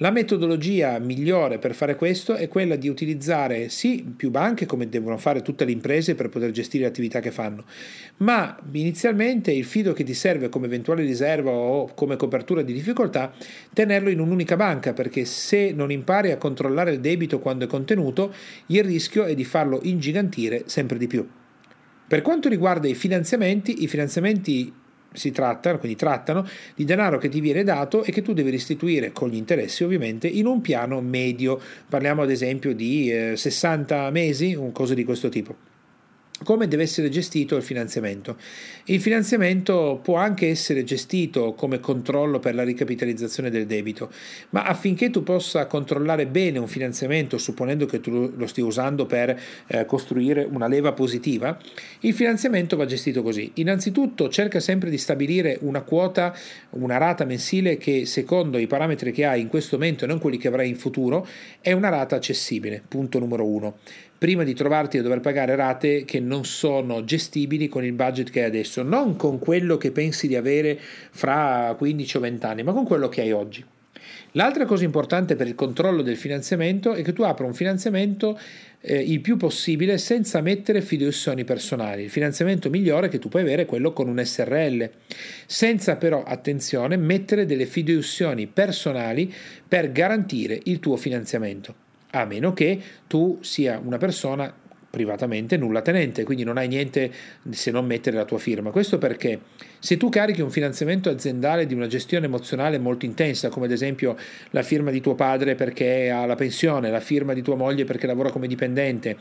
La 0.01 0.09
metodologia 0.09 0.97
migliore 0.97 1.59
per 1.59 1.75
fare 1.75 1.95
questo 1.95 2.33
è 2.33 2.47
quella 2.47 2.75
di 2.75 2.89
utilizzare 2.89 3.69
sì 3.69 4.03
più 4.03 4.31
banche 4.31 4.65
come 4.65 4.89
devono 4.89 5.15
fare 5.19 5.43
tutte 5.43 5.63
le 5.63 5.71
imprese 5.71 6.15
per 6.15 6.27
poter 6.27 6.49
gestire 6.49 6.85
le 6.85 6.89
attività 6.89 7.19
che 7.19 7.29
fanno, 7.29 7.65
ma 8.17 8.57
inizialmente 8.71 9.51
il 9.51 9.63
fido 9.63 9.93
che 9.93 10.03
ti 10.03 10.15
serve 10.15 10.49
come 10.49 10.65
eventuale 10.65 11.03
riserva 11.03 11.51
o 11.51 11.93
come 11.93 12.15
copertura 12.15 12.63
di 12.63 12.73
difficoltà, 12.73 13.31
tenerlo 13.71 14.09
in 14.09 14.19
un'unica 14.19 14.55
banca 14.55 14.93
perché 14.93 15.23
se 15.23 15.71
non 15.71 15.91
impari 15.91 16.31
a 16.31 16.37
controllare 16.37 16.93
il 16.93 16.99
debito 16.99 17.37
quando 17.37 17.65
è 17.65 17.67
contenuto, 17.67 18.33
il 18.67 18.83
rischio 18.83 19.25
è 19.25 19.35
di 19.35 19.45
farlo 19.45 19.81
ingigantire 19.83 20.63
sempre 20.65 20.97
di 20.97 21.05
più. 21.05 21.29
Per 22.07 22.23
quanto 22.23 22.49
riguarda 22.49 22.87
i 22.87 22.95
finanziamenti, 22.95 23.83
i 23.83 23.87
finanziamenti 23.87 24.73
si 25.13 25.31
tratta, 25.31 25.77
quindi 25.77 25.97
trattano 25.97 26.47
di 26.75 26.85
denaro 26.85 27.17
che 27.17 27.29
ti 27.29 27.39
viene 27.41 27.63
dato 27.63 28.03
e 28.03 28.11
che 28.11 28.21
tu 28.21 28.33
devi 28.33 28.49
restituire 28.49 29.11
con 29.11 29.29
gli 29.29 29.35
interessi 29.35 29.83
ovviamente 29.83 30.27
in 30.27 30.45
un 30.45 30.61
piano 30.61 31.01
medio, 31.01 31.59
parliamo 31.87 32.21
ad 32.21 32.31
esempio 32.31 32.73
di 32.73 33.11
eh, 33.11 33.35
60 33.35 34.09
mesi, 34.11 34.53
un 34.53 34.71
coso 34.71 34.93
di 34.93 35.03
questo 35.03 35.29
tipo 35.29 35.70
come 36.43 36.67
deve 36.67 36.83
essere 36.83 37.09
gestito 37.09 37.55
il 37.55 37.63
finanziamento. 37.63 38.37
Il 38.85 38.99
finanziamento 38.99 39.99
può 40.01 40.15
anche 40.15 40.49
essere 40.49 40.83
gestito 40.83 41.53
come 41.53 41.79
controllo 41.79 42.39
per 42.39 42.55
la 42.55 42.63
ricapitalizzazione 42.63 43.49
del 43.49 43.65
debito, 43.65 44.11
ma 44.49 44.63
affinché 44.63 45.09
tu 45.09 45.23
possa 45.23 45.65
controllare 45.67 46.25
bene 46.25 46.59
un 46.59 46.67
finanziamento, 46.67 47.37
supponendo 47.37 47.85
che 47.85 47.99
tu 47.99 48.33
lo 48.35 48.47
stia 48.47 48.65
usando 48.65 49.05
per 49.05 49.39
eh, 49.67 49.85
costruire 49.85 50.47
una 50.49 50.67
leva 50.67 50.93
positiva, 50.93 51.57
il 52.01 52.13
finanziamento 52.13 52.75
va 52.75 52.85
gestito 52.85 53.21
così. 53.21 53.51
Innanzitutto 53.55 54.29
cerca 54.29 54.59
sempre 54.59 54.89
di 54.89 54.97
stabilire 54.97 55.57
una 55.61 55.81
quota, 55.81 56.35
una 56.71 56.97
rata 56.97 57.23
mensile 57.25 57.77
che 57.77 58.05
secondo 58.05 58.57
i 58.57 58.67
parametri 58.67 59.11
che 59.11 59.25
hai 59.25 59.41
in 59.41 59.47
questo 59.47 59.77
momento 59.77 60.05
e 60.05 60.07
non 60.07 60.19
quelli 60.19 60.37
che 60.37 60.47
avrai 60.47 60.69
in 60.69 60.75
futuro, 60.75 61.27
è 61.59 61.71
una 61.71 61.89
rata 61.89 62.15
accessibile, 62.15 62.81
punto 62.87 63.19
numero 63.19 63.45
uno. 63.45 63.77
Prima 64.21 64.43
di 64.43 64.53
trovarti 64.53 64.99
a 64.99 65.01
dover 65.01 65.19
pagare 65.19 65.55
rate 65.55 66.05
che 66.05 66.19
non 66.19 66.45
sono 66.45 67.03
gestibili 67.03 67.67
con 67.67 67.83
il 67.83 67.93
budget 67.93 68.29
che 68.29 68.41
hai 68.41 68.45
adesso, 68.45 68.83
non 68.83 69.15
con 69.15 69.39
quello 69.39 69.77
che 69.77 69.89
pensi 69.89 70.27
di 70.27 70.35
avere 70.35 70.79
fra 70.79 71.73
15 71.75 72.17
o 72.17 72.19
20 72.19 72.45
anni, 72.45 72.61
ma 72.61 72.71
con 72.71 72.85
quello 72.85 73.09
che 73.09 73.21
hai 73.21 73.31
oggi. 73.31 73.65
L'altra 74.33 74.65
cosa 74.65 74.83
importante 74.83 75.35
per 75.35 75.47
il 75.47 75.55
controllo 75.55 76.03
del 76.03 76.17
finanziamento 76.17 76.93
è 76.93 77.01
che 77.01 77.13
tu 77.13 77.23
apra 77.23 77.47
un 77.47 77.55
finanziamento 77.55 78.39
eh, 78.81 78.99
il 78.99 79.21
più 79.21 79.37
possibile 79.37 79.97
senza 79.97 80.39
mettere 80.41 80.81
fideiussioni 80.81 81.43
personali. 81.43 82.03
Il 82.03 82.11
finanziamento 82.11 82.69
migliore 82.69 83.09
che 83.09 83.17
tu 83.17 83.27
puoi 83.27 83.41
avere 83.41 83.63
è 83.63 83.65
quello 83.65 83.91
con 83.91 84.07
un 84.07 84.23
SRL, 84.23 84.87
senza 85.47 85.95
però, 85.95 86.21
attenzione, 86.21 86.95
mettere 86.95 87.47
delle 87.47 87.65
fideiussioni 87.65 88.45
personali 88.45 89.33
per 89.67 89.91
garantire 89.91 90.59
il 90.65 90.79
tuo 90.79 90.95
finanziamento, 90.95 91.80
a 92.11 92.25
meno 92.25 92.53
che 92.53 92.81
tu 93.07 93.39
sia 93.41 93.79
una 93.83 93.97
persona 93.97 94.53
privatamente 94.91 95.57
nulla 95.57 95.81
tenente, 95.81 96.23
quindi 96.23 96.43
non 96.43 96.57
hai 96.57 96.67
niente 96.67 97.11
se 97.49 97.71
non 97.71 97.85
mettere 97.85 98.17
la 98.17 98.25
tua 98.25 98.37
firma. 98.37 98.69
Questo 98.69 98.97
perché 98.97 99.39
se 99.79 99.97
tu 99.97 100.09
carichi 100.09 100.41
un 100.41 100.51
finanziamento 100.51 101.09
aziendale 101.09 101.65
di 101.65 101.73
una 101.73 101.87
gestione 101.87 102.25
emozionale 102.25 102.77
molto 102.77 103.05
intensa, 103.05 103.49
come 103.49 103.65
ad 103.65 103.71
esempio 103.71 104.15
la 104.51 104.61
firma 104.61 104.91
di 104.91 104.99
tuo 104.99 105.15
padre 105.15 105.55
perché 105.55 106.11
ha 106.11 106.25
la 106.25 106.35
pensione, 106.35 106.91
la 106.91 106.99
firma 106.99 107.33
di 107.33 107.41
tua 107.41 107.55
moglie 107.55 107.85
perché 107.85 108.05
lavora 108.05 108.29
come 108.29 108.47
dipendente, 108.47 109.17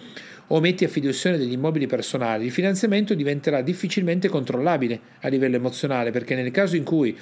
o 0.48 0.58
metti 0.58 0.84
a 0.84 0.88
fiduzione 0.88 1.38
degli 1.38 1.52
immobili 1.52 1.86
personali, 1.86 2.46
il 2.46 2.50
finanziamento 2.50 3.14
diventerà 3.14 3.62
difficilmente 3.62 4.28
controllabile 4.28 5.00
a 5.20 5.28
livello 5.28 5.54
emozionale, 5.54 6.10
perché 6.10 6.34
nel 6.34 6.50
caso 6.50 6.74
in 6.74 6.82
cui 6.82 7.16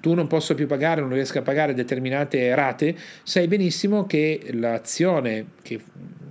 tu 0.00 0.14
non 0.14 0.26
possa 0.26 0.54
più 0.54 0.66
pagare, 0.66 1.02
non 1.02 1.12
riesca 1.12 1.40
a 1.40 1.42
pagare 1.42 1.74
determinate 1.74 2.54
rate, 2.54 2.96
sai 3.22 3.46
benissimo 3.46 4.06
che 4.06 4.40
l'azione 4.52 5.44
che 5.60 5.78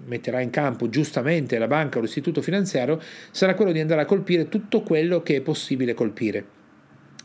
metterà 0.09 0.41
in 0.41 0.49
campo 0.49 0.89
giustamente 0.89 1.57
la 1.57 1.67
banca 1.67 1.99
o 1.99 2.01
l'istituto 2.01 2.41
finanziario 2.41 2.99
sarà 3.31 3.53
quello 3.53 3.71
di 3.71 3.79
andare 3.79 4.01
a 4.01 4.05
colpire 4.05 4.49
tutto 4.49 4.81
quello 4.81 5.21
che 5.21 5.37
è 5.37 5.41
possibile 5.41 5.93
colpire. 5.93 6.57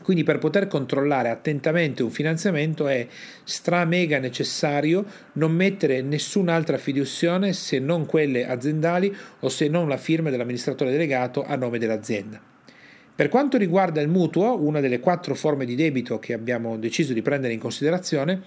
Quindi 0.01 0.23
per 0.23 0.37
poter 0.37 0.67
controllare 0.67 1.29
attentamente 1.29 2.03
un 2.03 2.11
finanziamento 2.11 2.87
è 2.87 3.07
stra 3.43 3.85
mega 3.85 4.19
necessario 4.19 5.03
non 5.33 5.51
mettere 5.51 6.03
nessun'altra 6.03 6.77
fiduzione 6.77 7.53
se 7.53 7.79
non 7.79 8.05
quelle 8.05 8.45
aziendali 8.45 9.13
o 9.39 9.49
se 9.49 9.67
non 9.67 9.89
la 9.89 9.97
firma 9.97 10.29
dell'amministratore 10.29 10.91
delegato 10.91 11.43
a 11.43 11.55
nome 11.55 11.79
dell'azienda. 11.79 12.39
Per 13.15 13.29
quanto 13.29 13.55
riguarda 13.57 14.01
il 14.01 14.09
mutuo, 14.09 14.61
una 14.61 14.81
delle 14.81 14.99
quattro 14.99 15.35
forme 15.35 15.63
di 15.63 15.75
debito 15.75 16.19
che 16.19 16.33
abbiamo 16.33 16.77
deciso 16.77 17.13
di 17.13 17.21
prendere 17.21 17.53
in 17.53 17.59
considerazione, 17.59 18.41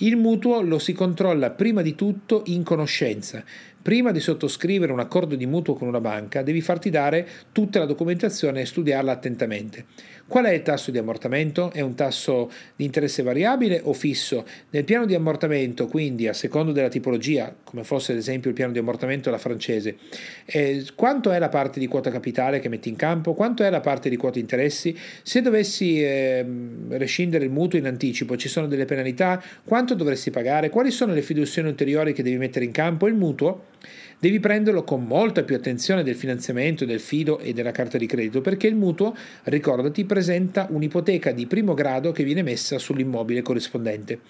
il 0.00 0.18
mutuo 0.18 0.60
lo 0.60 0.78
si 0.78 0.92
controlla 0.92 1.50
prima 1.52 1.80
di 1.80 1.94
tutto 1.94 2.42
in 2.48 2.62
conoscenza. 2.62 3.42
Prima 3.82 4.12
di 4.12 4.20
sottoscrivere 4.20 4.92
un 4.92 5.00
accordo 5.00 5.36
di 5.36 5.46
mutuo 5.46 5.72
con 5.72 5.88
una 5.88 6.02
banca, 6.02 6.42
devi 6.42 6.60
farti 6.60 6.90
dare 6.90 7.26
tutta 7.50 7.78
la 7.78 7.86
documentazione 7.86 8.60
e 8.60 8.66
studiarla 8.66 9.10
attentamente. 9.10 9.86
Qual 10.26 10.44
è 10.44 10.52
il 10.52 10.60
tasso 10.60 10.90
di 10.90 10.98
ammortamento? 10.98 11.72
È 11.72 11.80
un 11.80 11.94
tasso 11.94 12.52
di 12.76 12.84
interesse 12.84 13.22
variabile 13.22 13.80
o 13.82 13.94
fisso? 13.94 14.44
Nel 14.68 14.84
piano 14.84 15.06
di 15.06 15.14
ammortamento, 15.14 15.86
quindi 15.86 16.28
a 16.28 16.34
secondo 16.34 16.72
della 16.72 16.90
tipologia, 16.90 17.52
come 17.64 17.82
fosse 17.82 18.12
ad 18.12 18.18
esempio 18.18 18.50
il 18.50 18.54
piano 18.54 18.70
di 18.70 18.78
ammortamento 18.78 19.30
alla 19.30 19.38
francese, 19.38 19.96
eh, 20.44 20.84
quanto 20.94 21.30
è 21.30 21.38
la 21.38 21.48
parte 21.48 21.80
di 21.80 21.86
quota 21.86 22.10
capitale 22.10 22.60
che 22.60 22.68
metti 22.68 22.90
in 22.90 22.96
campo? 22.96 23.32
Quanto 23.32 23.64
è 23.64 23.70
la 23.70 23.80
parte 23.80 24.10
di 24.10 24.16
quota 24.16 24.38
interessi? 24.38 24.96
Se 25.22 25.40
dovessi 25.40 26.02
eh, 26.02 26.44
rescindere 26.90 27.46
il 27.46 27.50
mutuo 27.50 27.78
in 27.78 27.86
anticipo, 27.86 28.36
ci 28.36 28.48
sono 28.48 28.66
delle 28.66 28.84
penalità? 28.84 29.42
Quanto 29.64 29.94
dovresti 29.94 30.30
pagare? 30.30 30.68
Quali 30.68 30.90
sono 30.90 31.14
le 31.14 31.22
fiduzioni 31.22 31.68
ulteriori 31.68 32.12
che 32.12 32.22
devi 32.22 32.36
mettere 32.36 32.66
in 32.66 32.72
campo? 32.72 33.08
Il 33.08 33.14
mutuo 33.14 33.69
devi 34.18 34.40
prenderlo 34.40 34.84
con 34.84 35.04
molta 35.04 35.42
più 35.42 35.56
attenzione 35.56 36.02
del 36.02 36.14
finanziamento, 36.14 36.84
del 36.84 37.00
fido 37.00 37.38
e 37.38 37.52
della 37.52 37.72
carta 37.72 37.98
di 37.98 38.06
credito, 38.06 38.40
perché 38.40 38.66
il 38.66 38.76
mutuo, 38.76 39.14
ricordati, 39.44 40.04
presenta 40.04 40.66
un'ipoteca 40.70 41.32
di 41.32 41.46
primo 41.46 41.74
grado 41.74 42.12
che 42.12 42.24
viene 42.24 42.42
messa 42.42 42.78
sull'immobile 42.78 43.42
corrispondente. 43.42 44.20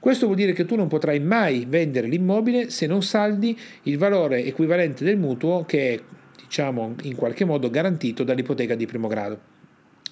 Questo 0.00 0.26
vuol 0.26 0.38
dire 0.38 0.52
che 0.52 0.64
tu 0.64 0.76
non 0.76 0.88
potrai 0.88 1.20
mai 1.20 1.66
vendere 1.68 2.08
l'immobile 2.08 2.70
se 2.70 2.86
non 2.86 3.02
saldi 3.02 3.58
il 3.84 3.98
valore 3.98 4.44
equivalente 4.44 5.04
del 5.04 5.16
mutuo 5.16 5.64
che 5.64 5.94
è, 5.94 6.00
diciamo, 6.42 6.94
in 7.02 7.14
qualche 7.14 7.44
modo 7.44 7.70
garantito 7.70 8.24
dall'ipoteca 8.24 8.74
di 8.74 8.86
primo 8.86 9.08
grado. 9.08 9.53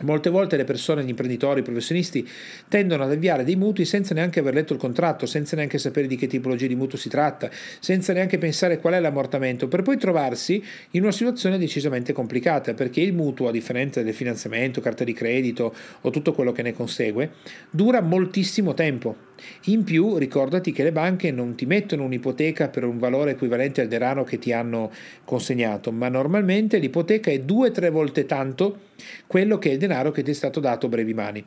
Molte 0.02 0.30
volte 0.30 0.56
le 0.56 0.64
persone, 0.64 1.04
gli 1.04 1.08
imprenditori, 1.08 1.60
i 1.60 1.62
professionisti 1.64 2.28
tendono 2.68 3.04
ad 3.04 3.12
avviare 3.12 3.44
dei 3.44 3.56
mutui 3.56 3.84
senza 3.84 4.14
neanche 4.14 4.40
aver 4.40 4.54
letto 4.54 4.72
il 4.72 4.78
contratto, 4.78 5.26
senza 5.26 5.56
neanche 5.56 5.78
sapere 5.78 6.06
di 6.06 6.16
che 6.16 6.26
tipologia 6.26 6.66
di 6.66 6.74
mutuo 6.74 6.98
si 6.98 7.08
tratta, 7.08 7.50
senza 7.80 8.12
neanche 8.12 8.38
pensare 8.38 8.78
qual 8.78 8.94
è 8.94 9.00
l'ammortamento, 9.00 9.68
per 9.68 9.82
poi 9.82 9.96
trovarsi 9.98 10.62
in 10.90 11.02
una 11.02 11.12
situazione 11.12 11.58
decisamente 11.58 12.12
complicata, 12.12 12.74
perché 12.74 13.00
il 13.00 13.12
mutuo, 13.12 13.48
a 13.48 13.52
differenza 13.52 14.02
del 14.02 14.14
finanziamento, 14.14 14.80
carta 14.80 15.04
di 15.04 15.12
credito 15.12 15.74
o 16.00 16.10
tutto 16.10 16.32
quello 16.32 16.52
che 16.52 16.62
ne 16.62 16.72
consegue, 16.72 17.32
dura 17.70 18.00
moltissimo 18.00 18.74
tempo. 18.74 19.30
In 19.66 19.84
più, 19.84 20.16
ricordati 20.16 20.72
che 20.72 20.82
le 20.82 20.92
banche 20.92 21.30
non 21.30 21.54
ti 21.54 21.66
mettono 21.66 22.04
un'ipoteca 22.04 22.68
per 22.68 22.84
un 22.84 22.98
valore 22.98 23.32
equivalente 23.32 23.80
al 23.80 23.88
denaro 23.88 24.24
che 24.24 24.38
ti 24.38 24.52
hanno 24.52 24.90
consegnato, 25.24 25.92
ma 25.92 26.08
normalmente 26.08 26.78
l'ipoteca 26.78 27.30
è 27.30 27.38
due 27.38 27.68
o 27.68 27.72
tre 27.72 27.90
volte 27.90 28.26
tanto 28.26 28.80
quello 29.26 29.58
che 29.58 29.70
è 29.70 29.72
il 29.72 29.78
denaro 29.78 30.10
che 30.10 30.22
ti 30.22 30.30
è 30.30 30.34
stato 30.34 30.60
dato 30.60 30.88
brevi 30.88 31.14
mani. 31.14 31.44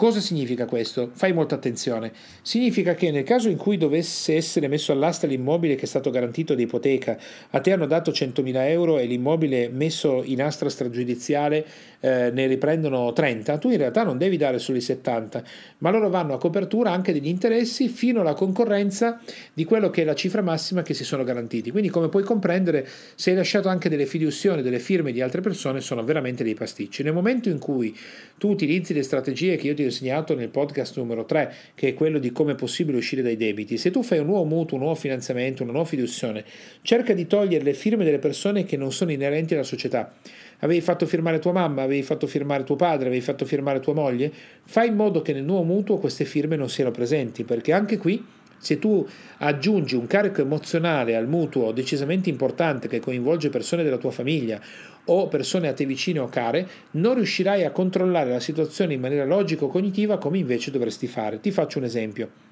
Cosa 0.00 0.20
significa 0.20 0.64
questo? 0.64 1.10
Fai 1.12 1.34
molta 1.34 1.56
attenzione. 1.56 2.10
Significa 2.40 2.94
che 2.94 3.10
nel 3.10 3.22
caso 3.22 3.50
in 3.50 3.58
cui 3.58 3.76
dovesse 3.76 4.34
essere 4.34 4.66
messo 4.66 4.92
all'asta 4.92 5.26
l'immobile 5.26 5.74
che 5.74 5.82
è 5.82 5.86
stato 5.86 6.08
garantito 6.08 6.54
di 6.54 6.62
ipoteca, 6.62 7.18
a 7.50 7.60
te 7.60 7.70
hanno 7.70 7.84
dato 7.84 8.10
100.000 8.10 8.66
euro 8.70 8.98
e 8.98 9.04
l'immobile 9.04 9.68
messo 9.68 10.22
in 10.24 10.40
astra 10.40 10.70
stragiudiziale 10.70 11.66
eh, 12.00 12.30
ne 12.32 12.46
riprendono 12.46 13.12
30, 13.12 13.58
tu 13.58 13.68
in 13.68 13.76
realtà 13.76 14.02
non 14.02 14.16
devi 14.16 14.38
dare 14.38 14.58
solo 14.58 14.78
i 14.78 14.80
70, 14.80 15.42
ma 15.78 15.90
loro 15.90 16.08
vanno 16.08 16.32
a 16.32 16.38
copertura 16.38 16.92
anche 16.92 17.12
degli 17.12 17.28
interessi 17.28 17.88
fino 17.88 18.22
alla 18.22 18.32
concorrenza 18.32 19.20
di 19.52 19.64
quello 19.64 19.90
che 19.90 20.00
è 20.00 20.04
la 20.06 20.14
cifra 20.14 20.40
massima 20.40 20.82
che 20.82 20.94
si 20.94 21.04
sono 21.04 21.24
garantiti. 21.24 21.70
Quindi 21.70 21.90
come 21.90 22.08
puoi 22.08 22.22
comprendere, 22.22 22.88
se 23.14 23.30
hai 23.30 23.36
lasciato 23.36 23.68
anche 23.68 23.90
delle 23.90 24.06
fiduzioni, 24.06 24.62
delle 24.62 24.78
firme 24.78 25.12
di 25.12 25.20
altre 25.20 25.42
persone, 25.42 25.82
sono 25.82 26.02
veramente 26.02 26.42
dei 26.42 26.54
pasticci. 26.54 27.02
Nel 27.02 27.12
momento 27.12 27.50
in 27.50 27.58
cui 27.58 27.94
tu 28.38 28.48
utilizzi 28.48 28.94
le 28.94 29.02
strategie 29.02 29.56
che 29.56 29.66
io 29.66 29.74
ti 29.74 29.84
insegnato 29.90 30.34
nel 30.34 30.48
podcast 30.48 30.96
numero 30.96 31.24
3, 31.24 31.54
che 31.74 31.88
è 31.88 31.94
quello 31.94 32.18
di 32.18 32.32
come 32.32 32.52
è 32.52 32.54
possibile 32.54 32.96
uscire 32.96 33.22
dai 33.22 33.36
debiti, 33.36 33.76
se 33.76 33.90
tu 33.90 34.02
fai 34.02 34.18
un 34.18 34.26
nuovo 34.26 34.44
mutuo, 34.44 34.76
un 34.76 34.84
nuovo 34.84 34.98
finanziamento, 34.98 35.62
una 35.62 35.72
nuova 35.72 35.86
fiduzione, 35.86 36.44
cerca 36.82 37.12
di 37.12 37.26
togliere 37.26 37.64
le 37.64 37.74
firme 37.74 38.04
delle 38.04 38.18
persone 38.18 38.64
che 38.64 38.76
non 38.76 38.92
sono 38.92 39.12
inerenti 39.12 39.54
alla 39.54 39.62
società. 39.62 40.12
Avevi 40.60 40.80
fatto 40.80 41.06
firmare 41.06 41.38
tua 41.38 41.52
mamma, 41.52 41.82
avevi 41.82 42.02
fatto 42.02 42.26
firmare 42.26 42.64
tuo 42.64 42.76
padre, 42.76 43.06
avevi 43.06 43.22
fatto 43.22 43.44
firmare 43.44 43.80
tua 43.80 43.94
moglie, 43.94 44.32
fai 44.64 44.88
in 44.88 44.94
modo 44.94 45.22
che 45.22 45.32
nel 45.32 45.44
nuovo 45.44 45.64
mutuo 45.64 45.98
queste 45.98 46.24
firme 46.24 46.56
non 46.56 46.68
siano 46.68 46.90
presenti, 46.90 47.44
perché 47.44 47.72
anche 47.72 47.96
qui 47.96 48.24
se 48.60 48.78
tu 48.78 49.06
aggiungi 49.38 49.96
un 49.96 50.06
carico 50.06 50.42
emozionale 50.42 51.16
al 51.16 51.26
mutuo 51.26 51.72
decisamente 51.72 52.28
importante 52.28 52.88
che 52.88 53.00
coinvolge 53.00 53.48
persone 53.48 53.82
della 53.82 53.96
tua 53.96 54.10
famiglia 54.10 54.60
o 55.06 55.28
persone 55.28 55.68
a 55.68 55.72
te 55.72 55.86
vicine 55.86 56.18
o 56.18 56.28
care, 56.28 56.68
non 56.92 57.14
riuscirai 57.14 57.64
a 57.64 57.70
controllare 57.70 58.30
la 58.30 58.38
situazione 58.38 58.94
in 58.94 59.00
maniera 59.00 59.24
logico-cognitiva 59.24 60.18
come 60.18 60.38
invece 60.38 60.70
dovresti 60.70 61.06
fare. 61.06 61.40
Ti 61.40 61.50
faccio 61.50 61.78
un 61.78 61.84
esempio. 61.84 62.49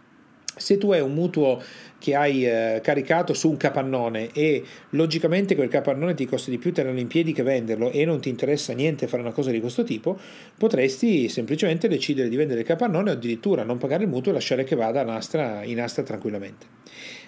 Se 0.59 0.77
tu 0.77 0.93
hai 0.93 1.01
un 1.01 1.15
mutuo 1.15 1.63
che 1.99 2.15
hai 2.15 2.47
eh, 2.47 2.81
caricato 2.83 3.35
su 3.35 3.49
un 3.49 3.57
capannone 3.57 4.31
e 4.33 4.63
logicamente 4.91 5.57
quel 5.57 5.69
capannone 5.69 6.15
ti 6.15 6.27
costa 6.27 6.51
di 6.51 6.59
più 6.59 6.73
tenerlo 6.73 7.01
in 7.01 7.09
piedi 7.09 7.33
che 7.33 7.43
venderlo 7.43 7.91
e 7.91 8.05
non 8.05 8.21
ti 8.21 8.29
interessa 8.29 8.73
niente 8.73 9.09
fare 9.09 9.23
una 9.23 9.33
cosa 9.33 9.51
di 9.51 9.61
questo 9.61 9.83
tipo, 9.83 10.19
potresti 10.57 11.29
semplicemente 11.29 11.89
decidere 11.89 12.29
di 12.29 12.37
vendere 12.37 12.61
il 12.61 12.67
capannone 12.67 13.11
o 13.11 13.13
addirittura 13.15 13.65
non 13.65 13.79
pagare 13.79 14.05
il 14.05 14.09
mutuo 14.09 14.31
e 14.31 14.35
lasciare 14.35 14.65
che 14.65 14.77
vada 14.77 15.03
in 15.03 15.09
astra, 15.09 15.65
in 15.65 15.81
astra 15.81 16.03
tranquillamente. 16.03 16.67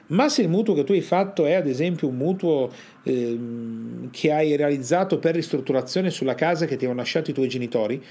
Ma 0.08 0.28
se 0.28 0.42
il 0.42 0.48
mutuo 0.48 0.74
che 0.74 0.84
tu 0.84 0.92
hai 0.92 1.00
fatto 1.00 1.46
è 1.46 1.54
ad 1.54 1.66
esempio 1.66 2.08
un 2.08 2.16
mutuo 2.16 2.70
eh, 3.04 3.38
che 4.10 4.32
hai 4.32 4.56
realizzato 4.56 5.18
per 5.18 5.34
ristrutturazione 5.34 6.10
sulla 6.10 6.34
casa 6.34 6.66
che 6.66 6.76
ti 6.76 6.84
hanno 6.84 6.94
lasciato 6.94 7.30
i 7.30 7.34
tuoi 7.34 7.48
genitori, 7.48 8.02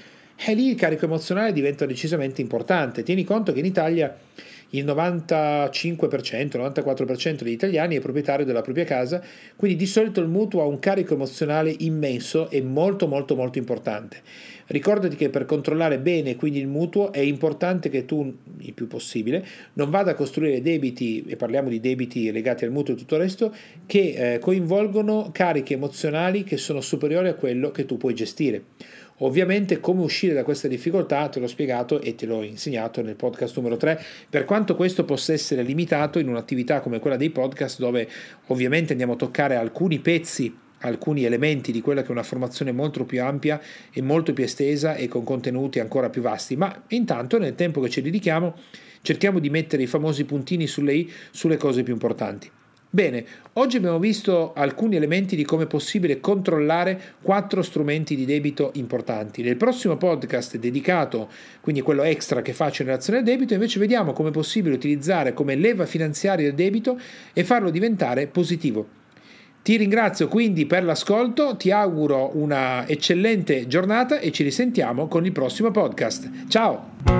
e 0.42 0.54
lì 0.54 0.68
il 0.68 0.74
carico 0.74 1.04
emozionale 1.04 1.52
diventa 1.52 1.84
decisamente 1.84 2.40
importante. 2.40 3.02
Tieni 3.02 3.24
conto 3.24 3.52
che 3.52 3.58
in 3.58 3.66
Italia 3.66 4.16
il 4.70 4.84
95%, 4.84 5.70
94% 6.56 7.42
degli 7.42 7.52
italiani 7.52 7.96
è 7.96 8.00
proprietario 8.00 8.44
della 8.44 8.62
propria 8.62 8.84
casa, 8.84 9.22
quindi 9.56 9.76
di 9.76 9.86
solito 9.86 10.20
il 10.20 10.28
mutuo 10.28 10.62
ha 10.62 10.66
un 10.66 10.78
carico 10.78 11.14
emozionale 11.14 11.74
immenso 11.78 12.50
e 12.50 12.62
molto 12.62 13.06
molto 13.06 13.34
molto 13.34 13.58
importante. 13.58 14.22
Ricordati 14.66 15.16
che 15.16 15.30
per 15.30 15.46
controllare 15.46 15.98
bene 15.98 16.36
quindi 16.36 16.60
il 16.60 16.68
mutuo 16.68 17.12
è 17.12 17.18
importante 17.18 17.88
che 17.88 18.04
tu, 18.04 18.32
il 18.58 18.72
più 18.72 18.86
possibile, 18.86 19.44
non 19.72 19.90
vada 19.90 20.12
a 20.12 20.14
costruire 20.14 20.62
debiti, 20.62 21.24
e 21.26 21.34
parliamo 21.34 21.68
di 21.68 21.80
debiti 21.80 22.30
legati 22.30 22.64
al 22.64 22.70
mutuo 22.70 22.94
e 22.94 22.96
tutto 22.96 23.16
il 23.16 23.22
resto, 23.22 23.52
che 23.86 24.34
eh, 24.34 24.38
coinvolgono 24.38 25.30
cariche 25.32 25.74
emozionali 25.74 26.44
che 26.44 26.56
sono 26.56 26.80
superiori 26.80 27.26
a 27.26 27.34
quello 27.34 27.72
che 27.72 27.84
tu 27.84 27.96
puoi 27.96 28.14
gestire. 28.14 28.62
Ovviamente 29.22 29.80
come 29.80 30.02
uscire 30.02 30.32
da 30.32 30.44
questa 30.44 30.68
difficoltà 30.68 31.28
te 31.28 31.40
l'ho 31.40 31.46
spiegato 31.46 32.00
e 32.00 32.14
te 32.14 32.26
l'ho 32.26 32.42
insegnato 32.42 33.02
nel 33.02 33.16
podcast 33.16 33.56
numero 33.56 33.76
3, 33.76 34.00
per 34.28 34.44
quanto 34.44 34.74
questo 34.74 35.04
possa 35.04 35.32
essere 35.32 35.62
limitato 35.62 36.18
in 36.18 36.28
un'attività 36.28 36.80
come 36.80 37.00
quella 37.00 37.16
dei 37.16 37.30
podcast 37.30 37.78
dove 37.78 38.08
ovviamente 38.46 38.92
andiamo 38.92 39.14
a 39.14 39.16
toccare 39.16 39.56
alcuni 39.56 39.98
pezzi 39.98 40.56
alcuni 40.82 41.24
elementi 41.24 41.72
di 41.72 41.82
quella 41.82 42.00
che 42.00 42.08
è 42.08 42.12
una 42.12 42.22
formazione 42.22 42.72
molto 42.72 43.04
più 43.04 43.22
ampia 43.22 43.60
e 43.92 44.00
molto 44.00 44.32
più 44.32 44.44
estesa 44.44 44.94
e 44.94 45.08
con 45.08 45.24
contenuti 45.24 45.78
ancora 45.78 46.08
più 46.08 46.22
vasti, 46.22 46.56
ma 46.56 46.84
intanto 46.88 47.38
nel 47.38 47.54
tempo 47.54 47.82
che 47.82 47.90
ci 47.90 48.00
dedichiamo 48.00 48.54
cerchiamo 49.02 49.38
di 49.40 49.50
mettere 49.50 49.82
i 49.82 49.86
famosi 49.86 50.24
puntini 50.24 50.66
sulle 50.66 50.94
i 50.94 51.12
sulle 51.30 51.58
cose 51.58 51.82
più 51.82 51.92
importanti. 51.92 52.50
Bene, 52.92 53.24
oggi 53.52 53.76
abbiamo 53.76 54.00
visto 54.00 54.52
alcuni 54.52 54.96
elementi 54.96 55.36
di 55.36 55.44
come 55.44 55.62
è 55.62 55.66
possibile 55.68 56.18
controllare 56.18 57.00
quattro 57.22 57.62
strumenti 57.62 58.16
di 58.16 58.24
debito 58.24 58.72
importanti. 58.74 59.42
Nel 59.42 59.56
prossimo 59.56 59.96
podcast 59.96 60.56
dedicato, 60.56 61.28
quindi 61.60 61.82
quello 61.82 62.02
extra 62.02 62.42
che 62.42 62.52
faccio 62.52 62.82
in 62.82 62.88
relazione 62.88 63.20
al 63.20 63.24
debito, 63.24 63.54
invece 63.54 63.78
vediamo 63.78 64.12
come 64.12 64.30
è 64.30 64.32
possibile 64.32 64.74
utilizzare 64.74 65.32
come 65.34 65.54
leva 65.54 65.86
finanziaria 65.86 66.48
il 66.48 66.54
debito 66.54 66.98
e 67.32 67.44
farlo 67.44 67.70
diventare 67.70 68.26
positivo. 68.26 68.98
Ti 69.62 69.76
ringrazio 69.76 70.26
quindi 70.26 70.66
per 70.66 70.82
l'ascolto, 70.82 71.54
ti 71.56 71.70
auguro 71.70 72.32
una 72.34 72.88
eccellente 72.88 73.68
giornata 73.68 74.18
e 74.18 74.32
ci 74.32 74.42
risentiamo 74.42 75.06
con 75.06 75.24
il 75.24 75.32
prossimo 75.32 75.70
podcast. 75.70 76.48
Ciao! 76.48 77.19